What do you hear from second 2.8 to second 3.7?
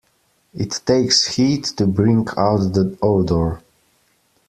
odor.